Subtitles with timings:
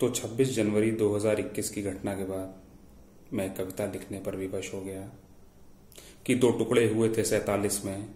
[0.00, 5.08] तो 26 जनवरी 2021 की घटना के बाद मैं कविता लिखने पर विवश हो गया
[6.26, 8.08] कि दो टुकड़े हुए थे सैतालीस में।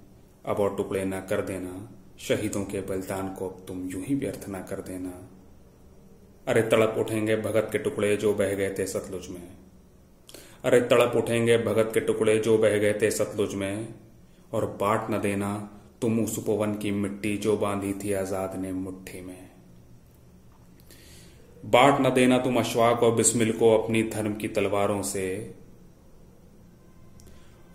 [0.46, 4.48] अब और टुकड़े ना कर देना। शहीदों के बलिदान को अब तुम यूँ ही व्यर्थ
[4.48, 5.12] ना कर देना।
[6.46, 9.48] अरे तड़प उठेंगे भगत के टुकड़े जो बह गए थे सतलुज में।
[10.64, 13.94] अरे तड़प उठेंगे भगत के टुकड़े जो बह गए थे सतलुज में।
[14.52, 15.56] और बाट न देना
[16.02, 19.47] तुम उस उपवन की मिट्टी जो बांधी थी आज़ाद ने मुट्ठी में।
[21.64, 25.54] बाट न देना तुम अश्वाक और बिस्मिल को अपनी धर्म की तलवारों से।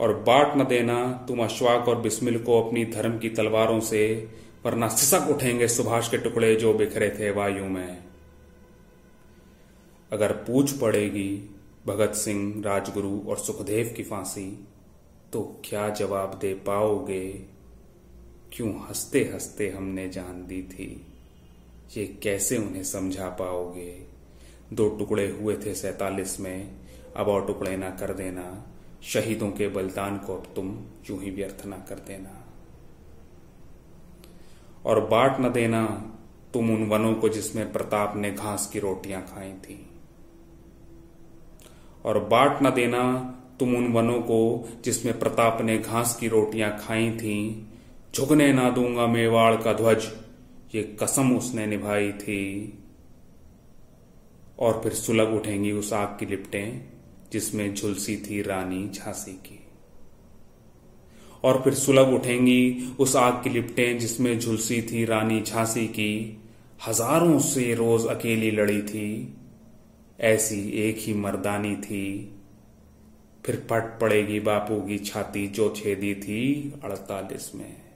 [0.01, 4.29] और बाट न देना तुम अश्वाक और बिस्मिल को अपनी धर्म की तलवारों से,
[4.65, 8.03] वरना सिसक उठेंगे सुभाष के टुकड़े जो बिखरे थे वायु में।
[10.11, 11.55] अगर पूछ पड़ेगी
[11.87, 14.67] भगत सिंह, राजगुरु और सुखदेव की फांसी
[15.33, 17.31] तो क्या जवाब दे पाओगे?
[18.53, 21.12] क्यों हँसते हँसते हमने जान दी थी?
[21.97, 24.03] ये कैसे उन्हें समझा पाओगे?
[24.73, 26.71] दो टुकड़े हुए थे सैतालीस में,
[27.15, 28.65] अब और टुकड़े ना कर देना।
[29.03, 32.45] शहीदों के बलिदान को अब तुम यूँ ही व्यर्थ ना कर देना।
[34.85, 36.09] और बाट न देना
[36.53, 39.89] तुम उन वनों को जिसमें प्रताप ने घास की रोटियाँ खाई थी।
[42.05, 43.21] और बाट न देना
[43.59, 47.67] तुम उन वनों को जिसमें प्रताप ने घास की रोटियाँ खाई थी।
[48.15, 50.22] झुकने ना दूँगा मेवाड़ का ध्वज
[50.75, 52.73] ये कसम उसने निभाई थी।
[54.59, 56.85] और फिर सुलग उठेंगी उस आग की लिपटें,
[57.31, 59.59] जिसमें झुलसी थी रानी झांसी की।
[61.43, 66.41] और फिर सुलग उठेंगी उस आग की लिपटें, जिसमें झुलसी थी रानी झांसी की।
[66.87, 69.37] हज़ारों से रोज अकेली लड़ी थी।
[70.19, 72.33] ऐसी एक ही मर्दानी थी।
[73.45, 77.92] फिर पट पड़ेगी बापू की छाती, जो छेदी थी अड़तालीस में।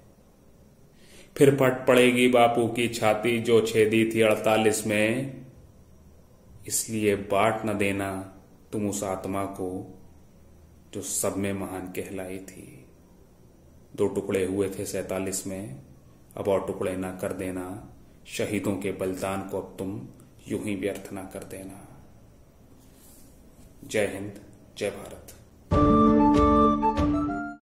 [1.37, 5.45] फिर फट पड़ेगी बापू की छाती जो छेदी थी अड़तालीस में।
[6.67, 8.09] इसलिए बाट न देना
[8.71, 9.69] तुम उस आत्मा को
[10.93, 12.85] जो सब में महान कहलाई थी।
[13.95, 15.81] दो टुकड़े हुए थे सैतालीस में।
[16.37, 17.93] अब और टुकड़े ना कर देना।
[18.27, 20.01] शहीदों के बलिदान को अब तुम
[20.47, 21.87] यूँ ही व्यर्थ ना कर देना।
[23.83, 24.41] जय हिंद,
[24.77, 26.06] जय भारत।